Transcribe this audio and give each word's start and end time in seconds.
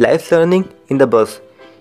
Life 0.00 0.32
learning 0.32 0.64
in 0.92 0.98
the 0.98 1.02
bus 1.02 1.40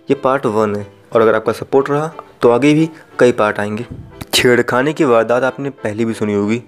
ये 0.09 0.15
part 0.15 0.46
one 0.46 0.75
है। 0.75 0.85
और 1.14 1.21
अगर 1.21 1.35
आपका 1.35 1.52
सपोर्ट 1.52 1.90
रहा 1.90 2.11
तो 2.42 2.49
आगे 2.49 2.73
भी 2.73 2.90
कई 3.19 3.31
पार्ट 3.31 3.60
आएँगे। 3.60 3.85
छेड़खानी 4.34 4.94
की 4.94 5.04
वारदात 5.04 5.44
आपने 5.44 5.70
पहले 5.70 6.05
भी 6.05 6.13
सुनी 6.13 6.33
होगी। 6.33 6.61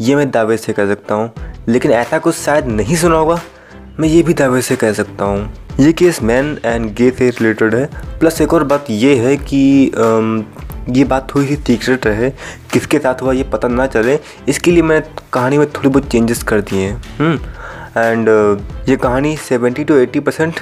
ये 0.00 0.16
मैं 0.16 0.30
दावे 0.30 0.56
से 0.56 0.72
कह 0.72 0.86
सकता 0.86 1.14
हूँ। 1.14 1.32
लेकिन 1.68 1.90
ऐसा 1.90 2.18
कुछ 2.18 2.34
शायद 2.34 2.66
नहीं 2.66 2.96
सुना 2.96 3.16
होगा। 3.16 3.40
मैं 4.00 4.08
ये 4.08 4.22
भी 4.22 4.34
दावे 4.34 4.62
से 4.62 4.76
कह 4.76 4.92
सकता 4.92 5.24
हूँ। 5.24 5.52
ये 5.80 5.92
केस 5.92 6.22
मैन 6.22 6.58
एंड 6.64 6.94
गे 6.94 7.10
से 7.10 7.30
रिलेटेड 7.30 7.74
है। 7.74 8.18
प्लस 8.18 8.40
एक 8.40 8.54
और 8.54 8.64
बात 8.64 8.86
ये 8.90 9.16
है 9.16 9.36
कि 9.36 9.90
अम, 9.90 10.44
ये 10.90 11.04
बात 11.04 11.34
थोड़ी 11.34 11.46
सी 11.46 11.56
सीक्रेट 11.56 12.06
रहे। 12.06 12.30
किसके 12.72 12.98
साथ 12.98 13.22
हुआ 13.22 13.32
ये 13.32 13.42
पता 13.42 13.68
ना 13.68 13.86
चले। 13.86 14.18
इसके 14.48 14.70
लिए 14.70 14.82
मैंने 14.82 15.06
कहानी 15.32 15.58
में 15.58 15.70
थोड़ी 15.70 15.88
बहुत 15.88 16.08
चेंजेस 16.08 16.42
कर 16.42 16.60
दिए 16.60 16.86
हैं। 16.88 17.57
एंड 17.98 18.28
ये 18.88 18.96
कहानी 18.96 19.36
70 19.44 19.84
टू 19.86 19.94
80 20.04 20.20
परसेंट 20.20 20.60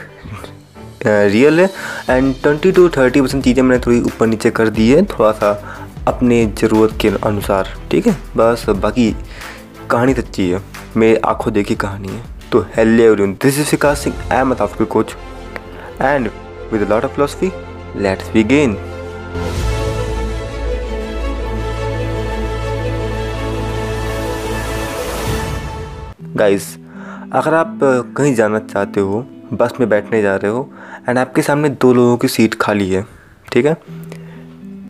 रियल 1.07 1.61
है। 1.61 1.67
एंड 2.11 2.35
20 2.45 2.75
टू 2.77 2.89
30 2.89 3.21
परसेंट 3.21 3.43
चीज़ें 3.45 3.63
मैंने 3.63 3.79
थोड़ी 3.87 4.01
ऊपर 4.03 4.27
नीचे 4.27 4.51
कर 4.51 4.69
दी 4.69 4.89
है 4.91 5.05
थोड़ा 5.09 5.33
सा 5.33 5.51
अपने 6.09 6.45
ज़रूरत 6.61 6.99
के 7.01 7.09
अनुसार, 7.27 7.69
ठीक 7.91 8.07
है? 8.07 8.17
बस 8.37 8.65
बाकी 8.83 9.11
कहानी 9.91 10.15
सच्ची 10.15 10.49
है। 10.51 10.63
मेरे 10.97 11.21
आँखों 11.27 11.53
देखी 11.53 11.75
कहानी 11.77 12.09
है। 12.09 12.23
तो 12.53 12.61
hello 12.77 13.03
everyone 13.05 13.33
this 13.43 13.59
is 13.59 13.71
Vikas 13.71 14.05
Singh 14.05 14.33
I 14.33 14.41
am 14.41 14.51
a 14.51 14.67
coach 14.85 15.17
and 16.01 16.31
with 16.73 16.89
lot 16.91 17.05
of 17.05 17.15
philosophy 17.15 17.53
let's 18.03 18.33
begin 18.33 18.77
guys 26.37 26.77
अगर 27.33 27.55
आप 27.55 27.79
कहीं 28.17 28.35
जाना 28.35 28.59
चाहते 28.61 29.01
हो, 29.01 29.25
बस 29.53 29.73
में 29.81 29.89
बैठने 29.89 30.21
जा 30.23 30.35
रहे 30.37 30.51
हो 30.51 30.69
एंड 31.09 31.19
आपके 31.19 31.43
सामने 31.43 31.69
दो 31.71 31.93
लोगों 31.95 32.17
की 32.17 32.29
सीट 32.29 32.55
खाली 32.55 32.89
है, 32.91 33.05
ठीक 33.53 33.67
है? 33.67 33.77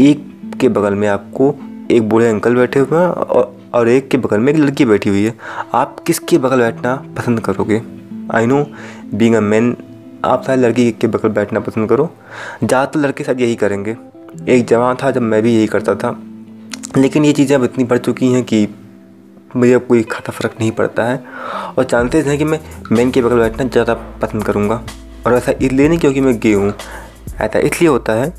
एक 0.01 0.25
के 0.61 0.69
बगल 0.69 0.95
में 0.95 1.09
आपको 1.09 1.55
एक 1.91 2.09
बूढ़े 2.09 2.29
अंकल 2.29 2.55
बैठे 2.55 2.81
हुए 2.81 2.99
हैं 2.99 3.09
और 3.73 3.89
एक 3.89 4.09
के 4.09 4.19
बगल 4.19 4.41
में 4.41 4.53
एक 4.53 4.59
लड़की 4.59 4.85
बैठी 4.85 5.11
हुई 5.11 5.25
है। 5.25 5.35
आप 5.75 5.99
किसके 6.07 6.39
बगल 6.39 6.61
बैठना 6.61 6.95
पसंद 7.17 7.41
करोगे? 7.41 7.83
I 8.35 8.47
know 8.47 8.65
being 9.15 9.35
a 9.35 9.41
man 9.41 9.77
आप 10.25 10.45
शायद 10.47 10.61
लड़की 10.61 10.91
के 10.93 11.07
बगल 11.07 11.29
बैठना 11.31 11.61
पसंद 11.61 11.89
करो। 11.89 12.11
ज़्यादातर 12.59 13.01
लड़के 13.01 13.25
शायद 13.25 13.41
यही 13.41 13.55
करेंगे। 13.57 13.97
एक 14.49 14.67
जवान 14.67 14.97
था 15.03 15.11
जब 15.11 15.23
मैं 15.23 15.43
भी 15.43 15.55
यही 15.57 15.67
करता 15.67 15.95
था। 15.95 16.19
लेकिन 16.97 17.25
ये 17.25 17.33
चीज़ें 17.33 17.57
अब 17.57 17.65
इतनी 17.65 17.85
बढ़ 17.85 17.99
चुकी 17.99 18.33
हैं 18.33 18.43
कि 18.45 18.67
मुझे 19.57 19.79
कोई 19.79 20.03
खाता 20.03 20.33
फ़र्क 20.33 20.55
नहीं 20.61 20.71
पड़ता 20.73 21.05
है। 21.05 21.23
और 21.79 21.85
चांसेस 21.85 22.27
हैं 22.27 22.39
कि 22.39 22.45
मैं 22.45 22.61
मैन 22.93 23.11
के 23.11 23.23
बगल 23.23 23.39
बैठना 23.39 23.65
ज़्यादा 23.67 23.95
पसंद 24.23 24.45
करूँगा। 24.45 24.83
और 25.27 25.35
ऐसा 25.35 25.53
इसलिए 25.53 25.89
नहीं 25.89 25.99
क्योंकि 25.99 26.21
मैं 26.21 26.39
गे 26.41 26.53
हूँ। 26.53 26.73
ऐसा 27.41 27.59
इसलिए 27.59 27.89
होता 27.89 28.13
है, 28.13 28.33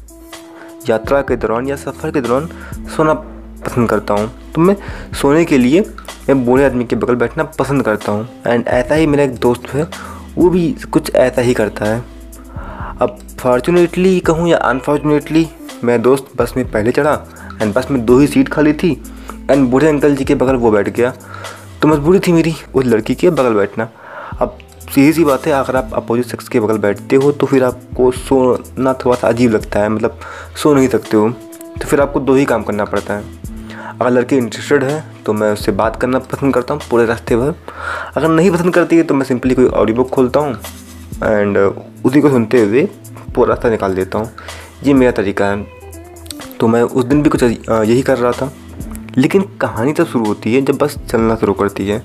यात्रा 0.90 1.22
के 1.22 1.36
दौरान 1.36 1.68
या 1.68 1.76
सफ़र 1.76 2.12
के 2.12 2.22
दौरान 2.22 2.50
सोना 2.96 3.14
पसंद 3.14 3.90
करता 3.90 4.14
हूँ। 4.14 4.32
तो 4.56 4.62
मैं 4.62 4.76
सोने 5.14 5.44
के 5.46 5.58
लिए 5.58 5.82
मैं 6.30 6.44
बूढ़े 6.46 6.66
आदमी 6.66 6.86
के 6.86 6.96
बगल 6.96 7.16
बैठना 7.16 7.44
पसंद 7.60 7.84
करता 7.84 8.12
हूँ। 8.12 8.28
एंड 8.48 8.68
ऐसा 8.68 8.96
ही 8.96 9.08
मेरा 9.08 9.24
एक 9.24 9.36
दोस्त 9.36 9.68
है, 9.70 9.88
वो 10.38 10.50
भी 10.50 10.72
कुछ 10.92 11.14
ऐसा 11.16 11.42
ही 11.42 11.54
करता 11.54 11.86
है। 11.86 12.04
अब 13.02 13.18
फॉर्चुनेटली 13.40 14.20
कहूँ 14.20 14.48
या 14.50 14.58
अनफॉर्चुनेटली 14.60 15.48
मेरा 15.84 15.98
दोस्त 16.04 16.32
बस 16.38 16.54
में 16.58 16.70
पहले 16.72 16.92
चढ़ा। 16.92 17.14
एंड 17.62 17.74
बस 17.74 17.88
में 17.92 18.04
दो 18.06 18.18
ही 18.20 18.28
सीट 18.28 18.50
खाली 18.50 18.74
थी। 18.74 18.92
एंड 19.52 19.70
बूढ़े 19.72 19.88
अंकल 19.88 20.16
जी 20.16 20.26
के 20.26 20.36
बगल 20.36 20.56
वो 20.56 20.72
बैठ 20.72 20.90
गया। 20.90 21.14
तो 21.82 21.88
मजबूरी 21.88 22.20
थी 22.20 22.32
मेरी 22.32 22.56
उस 22.76 22.86
लड़की 22.86 23.16
के 23.16 23.30
बगल 23.32 23.54
बैठना। 23.54 23.90
अब 24.42 24.58
सीधी 24.86 25.14
सी 25.14 25.24
बात 25.24 25.46
है, 25.48 25.54
अगर 25.54 25.76
आप 25.76 25.92
अपोजिट 25.94 26.26
सेक्स 26.26 26.48
के 26.50 26.60
बगल 26.60 26.78
बैठते 26.78 27.16
हो 27.16 27.32
तो 27.32 27.48
फिर 27.48 27.64
आपको 27.64 28.12
सोना 28.14 28.94
थोड़ा 28.96 29.16
सा 29.16 29.28
अजीब 29.28 29.52
लगता 29.52 29.80
है 29.80 29.90
मतलब 29.90 30.20
सो 30.64 30.74
नहीं 30.74 30.88
सकते 30.88 31.18
हो। 31.18 31.30
तो 31.30 31.88
फिर 31.88 32.02
आपको 32.02 32.20
दो 32.20 32.36
ही 32.36 32.46
काम 32.46 32.64
करना 32.64 32.86
पड़ता 32.86 33.14
है। 33.14 33.36
अगर 33.92 34.10
लड़की 34.10 34.38
इंटरेस्टेड 34.38 34.84
है 34.84 35.04
तो 35.26 35.34
मैं 35.34 35.52
उससे 35.54 35.72
बात 35.74 35.96
करना 36.02 36.20
पसंद 36.22 36.54
करता 36.54 36.74
हूँ 36.74 36.82
पूरे 36.90 37.06
रास्ते 37.06 37.36
भर। 37.36 37.54
अगर 38.16 38.28
नहीं 38.28 38.52
पसंद 38.52 38.74
करती 38.74 38.98
है 38.98 39.04
तो 39.04 39.14
मैं 39.14 39.26
सिंपली 39.26 39.56
कोई 39.56 39.66
ऑडियो 39.66 39.96
बुक 39.98 40.10
खोलता 40.10 40.40
हूँ। 40.40 40.54
एंड 41.24 41.58
उसी 42.06 42.22
को 42.22 42.30
सुनते 42.30 42.62
हुए 42.62 42.88
पूरा 43.36 43.50
रास्ता 43.50 43.70
निकाल 43.70 43.96
देता 43.96 44.20
हूँ। 44.20 44.30
ये 44.84 44.94
मेरा 44.94 45.12
तरीका 45.12 45.46
है। 45.46 45.66
तो 46.60 46.68
मैं 46.68 46.82
उस 46.82 47.06
दिन 47.06 47.22
भी 47.24 47.30
कुछ 47.30 47.44
यही 47.44 48.02
कर 48.02 48.18
रहा 48.18 48.32
था। 48.32 48.52
लेकिन 49.18 49.42
कहानी 49.62 49.94
तब 49.94 50.06
शुरू 50.06 50.26
होती 50.26 50.54
है 50.54 50.62
जब 50.62 50.78
बस 50.78 50.98
चलना 51.02 51.36
शुरू 51.36 51.54
करती 51.54 51.88
है। 51.88 52.04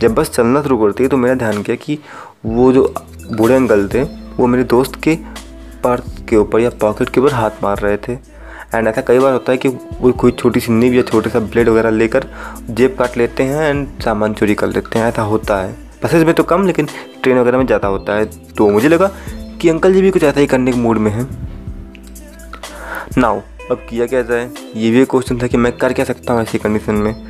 जब 0.00 0.14
बस 0.14 0.30
चलना 0.30 0.62
शुरू 0.62 0.76
करती 0.78 1.02
है 1.02 1.08
तो 1.08 1.16
मेरा 1.16 1.34
ध्यान 1.34 1.62
गया 1.62 1.76
कि 1.76 1.98
वो 2.46 2.72
जो 2.72 2.82
बूढ़े 3.32 3.54
अंकल 3.54 3.88
थे, 3.88 4.02
वो 4.02 4.46
मेरे 4.46 4.64
दोस्त 4.66 4.96
के 5.02 5.16
पर्स 5.84 6.22
के 6.28 6.36
ऊपर 6.36 6.60
या 6.60 6.70
पॉकेट 6.80 7.08
के 7.08 7.20
ऊपर 7.20 7.32
हाथ 7.34 7.62
मार 7.62 7.78
रहे 7.78 7.96
थे। 7.98 8.12
एंड 8.74 8.88
ऐसा 8.88 9.00
कई 9.00 9.18
बार 9.18 9.32
होता 9.32 9.52
है 9.52 9.58
कि 9.58 9.68
वो 10.00 10.12
कोई 10.12 10.32
छोटी 10.32 10.60
सी 10.60 10.72
नीब 10.72 10.94
या 10.94 11.02
छोटे 11.02 11.30
सा 11.30 11.40
ब्लेड 11.40 11.68
वगैरह 11.68 11.90
लेकर 11.90 12.26
जेब 12.70 12.96
काट 12.98 13.16
लेते 13.16 13.42
हैं 13.42 13.68
एंड 13.68 13.86
सामान 14.02 14.34
चोरी 14.34 14.54
कर 14.54 14.66
लेते 14.68 14.98
हैं। 14.98 15.06
ऐसा 15.06 15.22
होता 15.22 15.56
है। 15.56 15.72
बसेज 16.04 16.24
में 16.24 16.34
तो 16.34 16.42
कम, 16.44 16.66
लेकिन 16.66 16.88
ट्रेन 17.22 17.38
वगैरह 17.38 17.58
में 17.58 17.66
ज़्यादा 17.66 17.88
होता 17.88 18.14
है। 18.14 18.24
तो 18.56 18.68
मुझे 18.68 18.88
लगा 18.88 19.10
कि 19.60 19.68
अंकल 19.68 19.94
जी 19.94 20.02
भी 20.02 20.10
कुछ 20.10 20.22
ऐसा 20.24 20.40
ही 20.40 20.46
करने 20.46 20.72
के 20.72 20.78
मूड 20.78 20.98
में 20.98 21.10
हैं। 21.10 21.28
नाउ 23.18 23.40
अब 23.70 23.86
किया 23.90 24.06
क्या 24.06 24.22
जाए? 24.22 24.50
ये 24.76 24.90
भी 24.90 25.04
क्वेश्चन 25.04 25.38
था 25.38 25.46
कि 25.46 25.56
मैं 25.56 25.72
कर 25.76 25.92
क्या 25.92 26.04
सकता 26.04 26.32
हूँ 26.32 26.42
ऐसी 26.42 26.58
कंडीशन 26.58 26.94
में। 26.94 27.28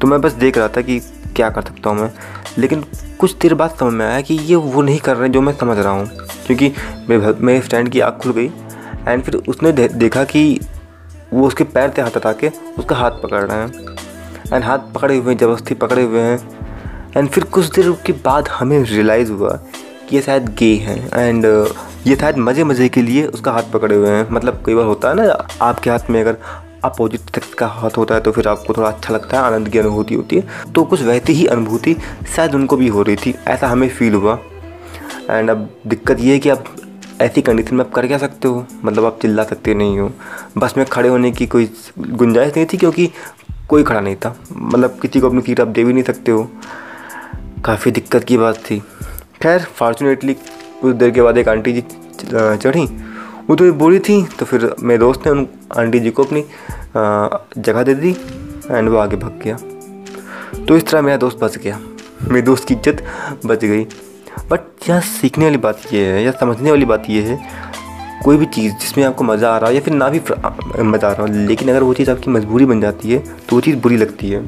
तो 0.00 0.06
मैं 0.06 0.20
बस 0.20 0.32
देख 0.32 0.58
रहा 0.58 0.68
था 0.68 0.80
कि 0.80 1.00
क्या 1.36 1.50
कर 1.50 1.62
सकता 1.62 1.90
हूँ 1.90 1.98
मैं। 1.98 2.12
लेकिन 2.58 2.84
कुछ 3.18 3.34
देर 3.34 3.54
बाद 3.54 3.70
समझ 3.80 3.92
में 3.92 4.06
आया 4.06 4.20
कि 4.20 4.34
ये 4.34 4.56
वो 4.56 4.82
नहीं 4.82 4.98
कर 4.98 5.16
रहे 5.16 5.28
जो 5.28 5.40
मैं 5.40 5.56
समझ 5.56 5.78
रहा 5.78 5.92
हूँ। 5.92 6.10
क्योंकि 6.46 6.72
मेरे 7.40 7.60
फ्रेंड 7.60 7.88
की 7.88 8.00
आँख 8.00 8.22
खुल 8.22 8.32
गई। 8.32 8.50
एंड 9.08 9.22
फिर 9.22 9.34
उसने 9.34 9.72
दे- 9.72 9.92
देखा 9.92 10.24
कि 10.24 10.60
वो 11.32 11.46
उसके 11.46 11.64
पैर 11.64 11.90
से 11.90 12.02
हाथ 12.02 12.10
हटा 12.16 12.32
के 12.32 12.50
उसका 12.78 12.96
हाथ 12.96 13.10
पकड़ 13.10 13.44
रहे 13.44 13.58
हैं। 13.58 13.72
एंड 14.52 14.64
हाथ 14.64 14.78
पकड़े 14.78 15.16
हुए 15.16 15.32
हैं, 15.32 15.40
ज़बरदस्ती 15.40 15.74
पकड़े 15.74 16.02
हुए 16.02 16.20
हैं। 16.20 16.48
एंड 17.16 17.28
फिर 17.28 17.44
कुछ 17.44 17.74
देर 17.74 17.92
के 18.06 18.12
बाद 18.12 18.48
हमें 18.48 18.84
रियलाइज़ 18.84 19.32
हुआ 19.32 19.60
कि 20.08 20.16
ये 20.16 20.22
शायद 20.22 20.48
गे 20.48 20.74
हैं। 20.74 21.10
एंड 21.14 21.68
ये 22.06 22.16
शायद 22.16 22.36
मज़े 22.38 22.64
मज़े 22.64 22.88
के 22.88 23.02
लिए 23.02 23.26
उसका 23.26 23.52
हाथ 23.52 23.70
पकड़े 23.72 23.94
हुए 23.96 24.08
हैं। 24.08 24.26
मतलब 24.30 24.62
कई 24.66 24.74
बार 24.74 24.84
होता 24.84 25.08
है 25.08 25.14
ना, 25.16 25.46
आपके 25.62 25.90
हाथ 25.90 26.10
में 26.10 26.20
अगर 26.20 26.36
अपोजिट 26.84 27.20
सेक्स 27.34 27.54
का 27.54 27.66
हाथ 27.66 27.96
होता 27.96 28.14
है 28.14 28.20
तो 28.20 28.32
फिर 28.32 28.48
आपको 28.48 28.74
थोड़ा 28.74 28.88
अच्छा 28.88 29.14
लगता 29.14 29.36
है, 29.36 29.44
आनंद 29.44 29.68
की 29.68 29.78
अनुभूति 29.78 30.14
होती 30.14 30.36
है। 30.36 30.72
तो 30.72 30.84
कुछ 30.84 31.02
वैसी 31.02 31.32
ही 31.32 31.46
अनुभूति 31.46 31.96
शायद 32.36 32.54
उनको 32.54 32.76
भी 32.76 32.88
हो 32.88 33.02
रही 33.02 33.16
थी, 33.16 33.34
ऐसा 33.48 33.68
हमें 33.68 33.88
फील 33.88 34.14
हुआ। 34.14 34.38
एंड 35.30 35.50
अब 35.50 35.68
दिक्कत 35.86 36.20
ये 36.20 36.32
है 36.32 36.38
कि 36.38 36.48
आप 36.48 36.64
ऐसी 37.22 37.42
कंडीशन 37.42 37.76
में 37.76 37.84
आप 37.84 37.92
कर 37.92 38.06
क्या 38.06 38.18
सकते 38.18 38.48
हो? 38.48 38.64
मतलब 38.84 39.04
आप 39.04 39.18
चिल्ला 39.22 39.44
सकते 39.44 39.74
नहीं 39.74 39.98
हो। 39.98 40.10
बस 40.58 40.74
में 40.76 40.84
खड़े 40.86 41.08
होने 41.08 41.30
की 41.32 41.46
कोई 41.46 41.70
गुंजाइश 41.98 42.52
नहीं 42.56 42.66
थी 42.72 42.76
क्योंकि 42.76 43.10
कोई 43.68 43.82
खड़ा 43.82 44.00
नहीं 44.00 44.16
था। 44.16 44.36
मतलब 44.52 44.98
किसी 45.02 45.20
को 45.20 45.28
अपनी 45.28 45.40
सीट 45.40 45.60
आप 45.60 45.68
दे 45.68 45.84
भी 45.84 45.92
नहीं 45.92 46.04
सकते 46.04 46.32
हो। 46.32 46.48
काफ़ी 47.64 47.90
दिक्कत 47.90 48.24
की 48.24 48.36
बात 48.36 48.56
थी। 48.60 48.78
खैर 49.42 49.62
फॉर्चुनेटली 49.76 50.36
कुछ 50.80 50.94
देर 50.96 51.10
के 51.10 51.22
बाद 51.22 51.38
एक 51.38 51.48
आंटी 51.48 51.72
जी 51.72 51.84
चढ़ी। 52.22 52.84
वो 53.48 53.56
तो 53.56 53.72
बुरी 53.74 53.98
थी 53.98 54.22
तो 54.38 54.44
फिर 54.46 54.74
मेरे 54.80 54.98
दोस्त 54.98 55.26
ने 55.26 55.32
उन 55.32 55.46
आंटी 55.78 55.98
जी 56.00 56.10
को 56.10 56.24
अपनी 56.24 56.44
जगह 57.58 57.82
दे 57.82 57.94
दी 57.94 58.10
एंड 58.70 58.88
वो 58.88 58.96
आगे 58.98 59.16
भाग 59.16 59.40
गया। 59.44 59.56
तो 60.58 60.76
इस 60.76 60.86
तरह 60.86 61.02
मेरा 61.02 61.16
दोस्त 61.16 61.38
बच 61.38 61.58
गया। 61.58 61.78
मेरे 62.22 62.42
दोस्त 62.42 62.68
की 62.68 62.74
इज़्ज़त 62.74 63.04
बच 63.46 63.64
गई। 63.64 63.84
बट 64.50 64.88
यहाँ 64.88 65.00
सीखने 65.02 65.44
वाली 65.44 65.58
बात 65.58 65.92
यह 65.92 66.06
है, 66.06 66.22
या 66.24 66.30
समझने 66.32 66.70
वाली 66.70 66.84
बात 66.84 67.04
यह 67.10 67.28
है, 67.28 67.38
कोई 68.24 68.36
भी 68.36 68.46
चीज़ 68.46 68.72
जिसमें 68.74 69.04
आपको 69.04 69.24
मज़ा 69.24 69.50
आ 69.50 69.58
रहा 69.58 69.68
हो, 69.68 69.74
या 69.74 69.80
फिर 69.80 69.94
ना 69.94 70.08
भी 70.08 70.20
मज़ा 70.20 71.08
आ 71.08 71.12
रहा 71.12 71.20
हो, 71.20 71.26
लेकिन 71.46 71.68
अगर 71.70 71.82
वो 71.82 71.94
चीज़ 71.94 72.10
आपकी 72.10 72.30
मजबूरी 72.30 72.66
बन 72.66 72.80
जाती 72.80 73.10
है 73.10 73.18
तो 73.18 73.56
वो 73.56 73.60
चीज़ 73.60 73.76
बुरी 73.78 73.96
लगती 73.96 74.30
है। 74.30 74.42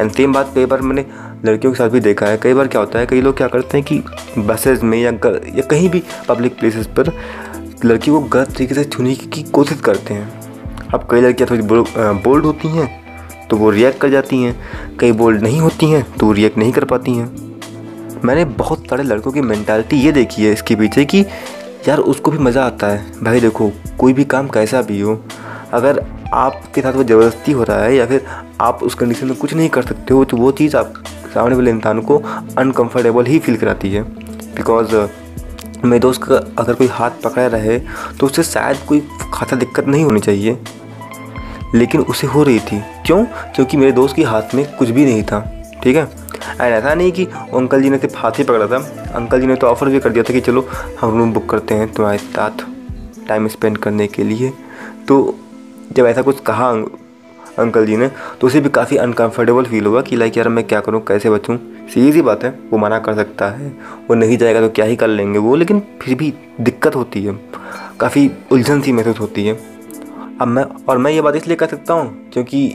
एंड 0.00 0.10
सेम 0.10 0.32
बात 0.32 0.50
कई 0.54 0.66
बार 0.66 0.80
मैंने 0.82 1.04
लड़कियों 1.44 1.72
के 1.72 1.78
साथ 1.78 1.88
भी 1.88 2.00
देखा 2.00 2.26
है। 2.26 2.36
कई 2.36 2.54
बार 2.54 2.66
क्या 2.66 2.80
होता 2.80 2.98
है, 2.98 3.06
कई 3.06 3.20
लोग 3.20 3.36
क्या 3.36 3.48
करते 3.48 3.78
हैं 3.78 3.86
कि 3.86 3.98
बसेज 4.38 4.82
में 4.82 4.98
या 4.98 5.10
ग- 5.10 5.52
या 5.54 5.62
कहीं 5.62 5.88
भी 5.90 6.02
पब्लिक 6.28 6.58
प्लेसेस 6.58 6.86
पर 6.96 7.12
लड़की 7.84 8.10
को 8.10 8.20
गलत 8.20 8.50
तरीके 8.50 8.74
से 8.74 8.84
छूने 8.84 9.14
की 9.14 9.42
कोशिश 9.42 9.80
करते 9.80 10.14
हैं। 10.14 10.88
अब 10.94 11.06
कई 11.10 11.20
लड़कियाँ 11.20 11.50
थोड़ी 11.50 11.62
बोल्ड 12.22 12.44
होती 12.44 12.68
हैं 12.68 12.88
तो 13.50 13.56
वो 13.56 13.70
रिएक्ट 13.70 14.00
कर 14.00 14.08
जाती 14.08 14.42
हैं। 14.42 14.96
कई 15.00 15.12
बोल्ड 15.12 15.42
नहीं 15.42 15.60
होती 15.60 15.90
हैं 15.90 16.06
तो 16.12 16.26
वो 16.26 16.32
रिएक्ट 16.32 16.58
नहीं 16.58 16.72
कर 16.72 16.84
पाती 16.84 17.14
हैं। 17.14 17.44
मैंने 18.24 18.44
बहुत 18.44 18.86
सारे 18.86 19.02
लड़कों 19.02 19.32
की 19.32 19.40
मैंटालिटी 19.40 19.96
ये 19.96 20.12
देखी 20.12 20.44
है 20.44 20.52
इसके 20.52 20.76
पीछे 20.76 21.04
कि, 21.04 21.24
यार, 21.88 21.98
उसको 21.98 22.30
भी 22.30 22.38
मज़ा 22.38 22.64
आता 22.64 22.86
है। 22.86 23.04
भाई 23.22 23.40
देखो, 23.40 23.70
कोई 23.98 24.12
भी 24.12 24.24
काम 24.24 24.48
कैसा 24.48 24.82
भी 24.82 25.00
हो, 25.00 25.20
अगर 25.72 26.04
आपके 26.34 26.80
साथ 26.80 26.92
वो 26.92 27.04
ज़बरदस्ती 27.04 27.52
हो 27.52 27.62
रहा 27.62 27.78
है 27.78 27.94
या 27.96 28.06
फिर 28.06 28.24
आप 28.60 28.82
उस 28.82 28.94
कंडीशन 28.94 29.26
में 29.26 29.36
कुछ 29.36 29.54
नहीं 29.54 29.68
कर 29.68 29.82
सकते 29.82 30.14
हो 30.14 30.24
तो 30.24 30.36
वो 30.36 30.50
चीज़ 30.52 30.76
आप 30.76 30.94
सामने 31.36 31.54
वाले 31.54 31.70
इंसान 31.70 32.00
को 32.00 32.22
अनकंफर्टेबल 32.58 33.26
ही 33.26 33.38
फील 33.38 33.56
कराती 33.56 33.92
है। 33.92 34.02
बिकॉज़ 34.56 34.94
मेरे 35.84 35.98
दोस्त 35.98 36.22
का 36.22 36.36
अगर 36.58 36.74
कोई 36.74 36.86
हाथ 36.86 37.10
पकड़ा 37.24 37.46
रहे 37.46 37.78
तो 38.20 38.26
उससे 38.26 38.42
शायद 38.42 38.76
कोई 38.88 39.00
खासा 39.34 39.56
दिक्कत 39.56 39.86
नहीं 39.86 40.04
होनी 40.04 40.20
चाहिए। 40.20 40.58
लेकिन 41.74 42.00
उसे 42.00 42.26
हो 42.26 42.42
रही 42.42 42.60
थी। 42.60 42.80
क्यों? 43.06 43.24
क्योंकि 43.54 43.76
मेरे 43.76 43.92
दोस्त 43.92 44.16
के 44.16 44.22
हाथ 44.22 44.54
में 44.54 44.64
कुछ 44.76 44.90
भी 44.90 45.04
नहीं 45.04 45.22
था। 45.22 45.40
ठीक 45.82 45.96
है? 45.96 46.02
एंड 46.60 46.74
ऐसा 46.74 46.94
नहीं 46.94 47.12
कि 47.12 47.24
अंकल 47.54 47.82
जी 47.82 47.90
ने 47.90 47.98
सिर्फ़ 47.98 48.16
हाथ 48.18 48.38
ही 48.38 48.44
पकड़ा 48.44 48.66
था। 48.66 48.78
अंकल 49.14 49.40
जी 49.40 49.46
ने 49.46 49.54
तो 49.54 49.66
ऑफ़र 49.66 49.88
भी 49.88 50.00
कर 50.00 50.10
दिया 50.10 50.24
था 50.24 50.32
कि 50.32 50.40
चलो, 50.40 50.68
हम 51.00 51.18
रूम 51.18 51.32
बुक 51.32 51.48
करते 51.50 51.74
हैं 51.74 51.92
तुम्हारे 51.92 52.18
साथ 52.18 52.64
टाइम 53.28 53.48
स्पेंड 53.48 53.78
करने 53.78 54.06
के 54.06 54.24
लिए। 54.24 54.52
तो 55.08 55.34
जब 55.92 56.06
ऐसा 56.06 56.22
कुछ 56.22 56.40
कहा 56.40 56.70
अंकल 57.58 57.86
जी 57.86 57.96
ने 57.96 58.08
तो 58.40 58.46
उसे 58.46 58.60
भी 58.60 58.68
काफ़ी 58.70 58.96
अनकंफर्टेबल 58.96 59.64
फील 59.64 59.86
हुआ 59.86 60.02
कि 60.02 60.16
लाइक 60.16 60.36
यार, 60.36 60.48
मैं 60.48 60.64
क्या 60.64 60.80
करूँ, 60.80 61.00
कैसे 61.04 61.30
बचूँ? 61.30 61.56
सीधी 61.86 62.12
सी 62.12 62.22
बात 62.22 62.44
है, 62.44 62.50
वो 62.70 62.78
मना 62.78 62.98
कर 62.98 63.14
सकता 63.14 63.48
है। 63.48 63.68
वो 64.08 64.14
नहीं 64.14 64.36
जाएगा 64.38 64.60
तो 64.60 64.68
क्या 64.68 64.84
ही 64.84 64.96
कर 64.96 65.08
लेंगे 65.08 65.38
वो, 65.38 65.54
लेकिन 65.56 65.82
फिर 66.02 66.14
भी 66.14 66.32
दिक्कत 66.60 66.96
होती 66.96 67.24
है। 67.24 67.38
काफ़ी 68.00 68.30
उलझन 68.52 68.80
सी 68.80 68.92
महसूस 68.92 69.20
होती 69.20 69.46
है। 69.46 69.54
अब 70.40 70.48
मैं, 70.48 70.64
और 70.88 70.98
मैं 70.98 71.10
ये 71.12 71.20
बात 71.20 71.36
इसलिए 71.36 71.56
कर 71.56 71.66
सकता 71.66 71.94
हूँ, 71.94 72.30
क्योंकि 72.32 72.74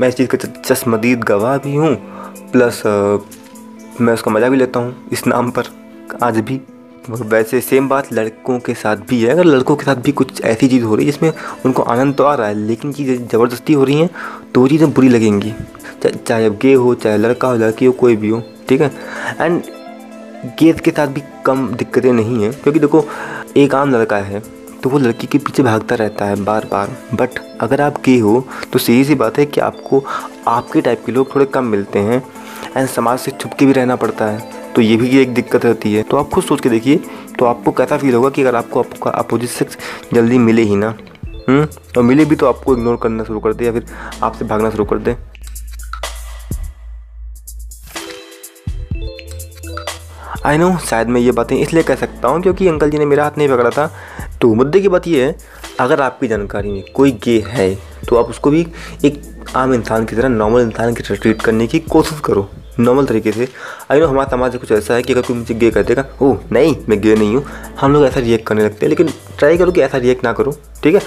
मैं 0.00 0.08
इस 0.08 0.16
चीज़ 0.16 0.28
का 0.28 0.38
चश्मदीद 0.64 1.24
गवाह 1.24 1.56
भी 1.58 1.74
हूँ। 1.76 1.94
प्लस 2.52 2.82
मैं 4.00 4.12
उसका 4.12 4.30
मज़ा 4.30 4.48
भी 4.48 4.56
लेता 4.56 4.80
हूँ, 4.80 4.94
इस 5.12 5.26
नाम 5.26 5.50
पर, 5.50 5.64
आज 6.22 6.38
भी। 6.40 6.60
वैसे 7.10 7.60
सेम 7.60 7.88
बात 7.88 8.12
लड़कों 8.12 8.58
के 8.58 8.74
साथ 8.74 8.96
भी 9.08 9.20
है, 9.22 9.30
अगर 9.30 9.44
लड़कों 9.44 9.74
के 9.76 9.84
साथ 9.84 9.96
भी 9.96 10.12
कुछ 10.12 10.40
ऐसी 10.42 10.68
चीज़ 10.68 10.84
हो 10.84 10.94
रही 10.94 11.06
है 11.06 11.12
जिसमें 11.12 11.32
उनको 11.66 11.82
आनंद 11.84 12.14
तो 12.14 12.24
आ 12.24 12.34
रहा 12.34 12.48
है, 12.48 12.54
लेकिन 12.56 12.92
चीज़ें 12.92 13.26
ज़बरदस्ती 13.26 13.72
हो 13.72 13.84
रही 13.84 13.98
हैं 13.98 14.10
तो 14.54 14.60
वो 14.60 14.68
चीज़ें 14.68 14.92
बुरी 14.92 15.08
लगेंगी। 15.08 15.54
चाहे 16.04 16.46
अब 16.46 16.58
गे 16.62 16.72
हो, 16.74 16.94
चाहे 16.94 17.18
लड़का 17.18 17.48
हो, 17.48 17.56
लड़की 17.56 17.84
हो, 17.84 17.92
कोई 17.94 18.16
भी 18.16 18.28
हो, 18.28 18.42
ठीक 18.68 18.80
है? 18.80 18.90
एंड 19.40 19.62
गेज 20.58 20.80
के 20.80 20.90
साथ 20.90 21.06
भी 21.08 21.22
कम 21.46 21.68
दिक्कतें 21.68 22.12
नहीं 22.12 22.42
हैं, 22.42 22.52
क्योंकि 22.52 22.80
देखो, 22.80 23.04
एक 23.56 23.74
आम 23.74 23.90
लड़का 23.90 24.16
है 24.18 24.42
तो 24.82 24.90
वो 24.90 24.98
लड़की 24.98 25.26
के 25.26 25.38
पीछे 25.38 25.62
भागता 25.62 25.94
रहता 25.94 26.24
है 26.24 26.42
बार 26.44 26.66
बार 26.70 26.96
बट 27.14 27.38
अगर 27.60 27.80
आप 27.80 28.00
गे 28.04 28.18
हो 28.18 28.44
तो 28.72 28.78
सही 28.78 29.04
सी 29.04 29.14
बात 29.14 29.38
है 29.38 29.46
कि 29.46 29.60
आपको, 29.60 30.04
आपके 30.48 30.80
टाइप 30.80 31.02
के 31.06 31.12
लोग 31.12 31.34
थोड़े 31.34 31.46
कम 31.46 31.64
मिलते 31.66 31.98
हैं 31.98 32.22
एंड 32.76 32.88
समाज 32.88 33.18
से 33.18 33.30
छुप 33.32 33.52
के 33.52 33.66
भी 33.66 33.72
रहना 33.72 33.96
पड़ता 33.96 34.24
है। 34.24 34.61
तो 34.74 34.80
ये 34.80 34.96
भी 34.96 35.18
एक 35.20 35.34
दिक्कत 35.34 35.64
रहती 35.64 35.92
है। 35.94 36.02
तो 36.02 36.16
आप 36.16 36.28
खुद 36.28 36.44
सोच 36.44 36.60
के 36.60 36.68
देखिए 36.68 37.00
तो 37.38 37.44
आपको 37.44 37.72
कैसा 37.72 37.96
फील 37.96 38.14
होगा 38.14 38.30
कि 38.30 38.42
अगर 38.42 38.56
आपको 38.56 38.80
आपका 38.80 39.10
अपोजिट 39.12 39.50
सेक्स 39.50 39.78
जल्दी 40.14 40.38
मिले 40.38 40.62
ही 40.62 40.76
ना। 40.76 40.94
हम्म? 41.48 41.66
और 41.96 42.02
मिले 42.02 42.24
भी 42.24 42.36
तो 42.36 42.46
आपको 42.46 42.76
इग्नोर 42.76 42.96
करना 43.02 43.24
शुरू 43.24 43.40
कर 43.40 43.54
दे 43.54 43.64
या 43.64 43.72
फिर 43.72 43.86
आपसे 44.22 44.44
भागना 44.44 44.70
शुरू 44.70 44.84
कर 44.84 44.98
दे। 44.98 45.16
आई 50.46 50.58
नो 50.58 50.76
शायद 50.80 51.08
मैं 51.08 51.20
ये 51.20 51.32
बातें 51.32 51.56
इसलिए 51.56 51.82
कह 51.82 51.94
सकता 51.94 52.28
हूँ 52.28 52.40
क्योंकि 52.42 52.68
अंकल 52.68 52.90
जी 52.90 52.98
ने 52.98 53.04
मेरा 53.04 53.24
हाथ 53.24 53.38
नहीं 53.38 53.48
पकड़ा 53.48 53.70
था। 53.70 53.90
तो 54.40 54.54
मुद्दे 54.54 54.80
की 54.80 54.88
बात 54.88 55.06
ये 55.08 55.24
है, 55.24 55.36
अगर 55.80 56.00
आपकी 56.00 56.28
जानकारी 56.28 56.70
में 56.70 56.82
कोई 56.94 57.12
गे 57.24 57.38
है 57.48 57.74
तो 58.08 58.16
आप 58.16 58.30
उसको 58.30 58.50
भी 58.50 58.66
एक 59.04 59.22
आम 59.56 59.74
इंसान 59.74 60.04
की 60.04 60.16
तरह 60.16 60.28
नॉर्मल 60.28 60.60
इंसान 60.60 60.94
की 60.94 61.02
तरह 61.02 61.16
ट्रीट 61.16 61.42
करने 61.42 61.66
की 61.66 61.78
कोशिश 61.80 62.20
करो। 62.20 62.48
नॉर्मल 62.80 63.06
तरीके 63.06 63.32
से। 63.32 63.48
आई 63.90 64.00
नो 64.00 64.06
हमारा 64.06 64.30
समाज 64.30 64.52
में 64.52 64.60
कुछ 64.60 64.72
ऐसा 64.72 64.94
है 64.94 65.02
कि 65.02 65.12
अगर 65.12 65.22
कोई 65.22 65.36
मुझे 65.36 65.54
गे 65.54 65.70
कर 65.70 65.82
देगा, 65.82 66.04
ओह, 66.22 66.38
नहीं, 66.52 66.74
मैं 66.88 67.00
गे 67.00 67.14
नहीं 67.14 67.34
हूँ। 67.34 67.44
हम 67.80 67.92
लोग 67.92 68.04
ऐसा 68.04 68.20
रिएक्ट 68.20 68.46
करने 68.46 68.64
लगते 68.64 68.86
हैं, 68.86 68.88
लेकिन 68.88 69.12
ट्राई 69.38 69.58
करो 69.58 69.72
कि 69.72 69.80
ऐसा 69.80 69.98
रिएक्ट 69.98 70.24
ना 70.24 70.32
करो, 70.32 70.56
ठीक 70.82 70.94
है? 70.94 71.00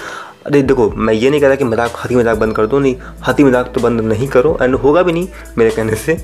अरे 0.46 0.62
देखो, 0.62 0.90
मैं 0.90 1.14
ये 1.14 1.30
नहीं 1.30 1.40
कह 1.40 1.46
रहा 1.46 1.56
कि 1.56 1.64
मज़ाक, 1.64 1.96
हँसी 1.96 2.16
मज़ाक 2.16 2.38
बंद 2.38 2.56
कर 2.56 2.66
दो, 2.66 2.78
नहीं, 2.78 2.96
हँसी 3.26 3.44
मज़ाक 3.44 3.72
तो 3.74 3.80
बंद 3.80 4.00
नहीं 4.02 4.28
करो 4.28 4.56
एंड 4.62 4.74
होगा 4.76 5.02
भी 5.02 5.12
नहीं 5.12 5.28
मेरे 5.58 5.70
कहने 5.70 5.94
से। 5.96 6.16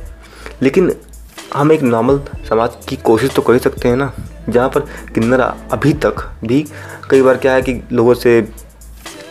लेकिन 0.63 0.93
हम 1.55 1.73
एक 1.73 1.83
नॉर्मल 1.83 2.21
समाज 2.49 2.77
की 2.89 2.97
कोशिश 2.99 3.31
तो 3.31 3.43
कर 3.43 3.53
ही 3.53 3.59
सकते 3.59 3.89
हैं 3.89 3.97
ना, 3.97 4.13
जहाँ 4.49 4.69
पर 4.69 4.81
किन्नर 5.15 5.41
अभी 5.41 5.93
तक 5.95 6.25
भी 6.45 6.65
कई 7.11 7.23
बार 7.23 7.37
क्या 7.37 7.53
है 7.53 7.63
कि 7.63 7.81
लोगों 7.93 8.15
से 8.15 8.41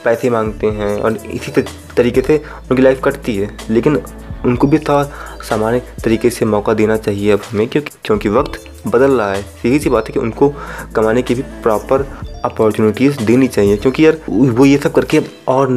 पैसे 0.04 0.30
मांगते 0.30 0.68
हैं 0.70 0.96
और 0.98 1.18
इसी 1.18 1.52
तरीके 1.98 2.22
से 2.22 2.38
उनकी 2.72 2.82
लाइफ 2.82 3.02
कटती 3.04 3.36
है। 3.36 3.50
लेकिन 3.70 4.02
उनको 4.46 4.68
भी 4.68 4.78
थोड़ा 4.80 5.04
सामान्य 5.50 5.82
तरीके 6.04 6.30
से 6.30 6.46
मौका 6.46 6.74
देना 6.74 6.98
चाहिए 6.98 7.32
अब 7.32 7.42
हमें 7.52 7.68
क्योंकि 7.68 7.92
क्योंकि 8.06 8.30
वक्त 8.30 8.60
बदल 8.88 9.12
रहा 9.12 9.32
है। 9.34 9.42
यही 9.66 9.80
सी 9.80 9.90
बात 9.90 10.08
है 10.08 10.14
कि 10.14 10.20
उनको 10.20 10.54
कमाने 10.96 11.22
की 11.22 11.36
भी 11.36 11.42
प्रॉपर 11.64 12.06
अपॉर्चुनिटीज़ 12.46 13.22
देनी 13.24 13.48
चाहिए 13.48 13.78
क्योंकि 13.78 14.06
यार 14.06 14.18
वो 14.30 14.66
ये 14.66 14.78
सब 14.78 14.94
करके 14.94 15.22
और 15.48 15.68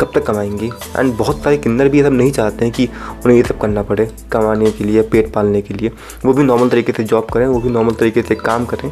कब 0.00 0.10
तक 0.14 0.24
कमाएँगे? 0.26 0.66
एंड 0.96 1.12
बहुत 1.14 1.42
सारे 1.42 1.58
किन्नर 1.58 1.88
भी 1.88 1.98
ये 1.98 2.04
सब 2.04 2.12
नहीं 2.12 2.32
चाहते 2.32 2.64
हैं 2.64 2.74
कि 2.74 2.86
उन्हें 3.24 3.36
ये 3.36 3.42
सब 3.42 3.58
करना 3.60 3.82
पड़े 3.82 4.08
कमाने 4.32 4.70
के 4.70 4.84
लिए 4.84 5.02
पेट 5.02 5.32
पालने 5.32 5.62
के 5.62 5.74
लिए। 5.74 5.90
वो 6.24 6.32
भी 6.32 6.42
नॉर्मल 6.42 6.68
तरीके 6.68 6.92
से 6.92 7.04
जॉब 7.04 7.26
करें 7.32 7.46
वो 7.46 7.60
भी 7.60 7.68
नॉर्मल 7.68 7.94
तरीके 7.94 8.22
से 8.22 8.34
काम 8.34 8.64
करें 8.64 8.90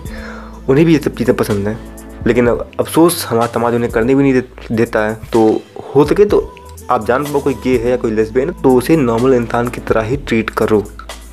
उन्हें 0.68 0.86
भी 0.86 0.92
ये 0.92 0.98
सब 0.98 1.14
चीज़ें 1.14 1.36
पसंद 1.36 1.68
हैं। 1.68 1.78
लेकिन 2.26 2.46
अफसोस 2.46 3.24
हमारा 3.26 3.46
समाज 3.46 3.74
उन्हें 3.74 3.90
करने 3.92 4.14
भी 4.14 4.22
नहीं 4.22 4.32
दे, 4.32 4.42
देता 4.72 5.06
है 5.06 5.14
तो 5.32 5.60
हो 5.94 6.04
सके 6.04 6.24
तो 6.24 6.54
आप 6.90 7.04
जान 7.06 7.24
पाओ 7.24 7.40
कोई 7.40 7.54
गे 7.54 7.76
है 7.78 7.90
या 7.90 7.96
कोई 7.96 8.10
लेसबियन 8.10 8.50
तो 8.62 8.74
उसे 8.74 8.96
नॉर्मल 8.96 9.34
इंसान 9.34 9.68
की 9.68 9.80
तरह 9.80 10.02
ही 10.02 10.16
ट्रीट 10.18 10.50
करो। 10.50 10.80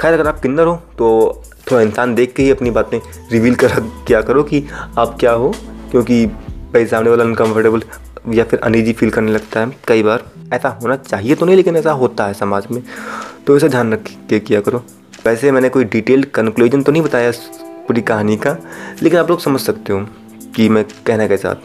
खैर, 0.02 0.14
अगर 0.14 0.28
आप 0.28 0.40
किन्नर 0.40 0.68
हो 0.68 0.76
तो 0.98 1.44
थोड़ा 1.72 1.82
इंसान 1.82 2.16
देख 2.16 2.34
के 2.36 2.44
ही 2.44 2.50
अपनी 2.52 2.72
बातें 2.72 3.00
रिवील 3.32 3.56
कर, 3.56 3.80
क्या 4.08 4.22
करो 4.22 4.44
कि 4.44 4.64
आप 4.98 5.16
क्या 5.20 5.32
हो, 5.32 5.54
क्योंकि 5.92 6.26
भाई 6.26 6.86
सामने 6.86 7.10
वाला 7.10 7.24
अनकम्फर्टेबल 7.24 7.84
या 8.34 8.44
फिर 8.44 8.60
अनईजी 8.60 8.94
फील 8.94 9.10
करने 9.10 9.32
लगता 9.32 9.60
है 9.60 9.72
कई 9.88 10.04
बार। 10.04 10.24
ऐसा 10.54 10.70
होना 10.84 10.96
चाहिए 10.98 11.36
तो 11.36 11.46
नहीं, 11.46 11.56
लेकिन 11.56 11.76
ऐसा 11.76 11.92
होता 11.94 12.26
है 12.28 12.34
समाज 12.34 12.68
में। 12.72 12.82
तो 13.48 13.58
इसे 13.58 13.70
ध्यान 13.70 13.94
रख 13.94 14.10
के 14.30 14.40
किया 14.40 14.62
करो। 14.62 14.84
वैसे 15.26 15.52
मैंने 15.52 15.70
कोई 15.70 15.84
डिटेल्ड 15.86 16.26
कंक्लूजन 16.32 16.82
तो 16.82 16.92
नहीं 16.92 17.02
बताया 17.02 17.32
पूरी 17.88 18.02
कहानी 18.02 18.38
का, 18.38 18.58
लेकिन 19.04 19.20
आप 19.20 19.30
लोग 19.30 19.40
समझ 19.40 19.62
सकते 19.62 19.94
हो 19.94 20.06
कि 20.56 20.70
मैं 20.70 20.84
कहना 21.06 21.28
क्या 21.28 21.38
चाहता 21.38 21.54
हूँ। 21.54 21.64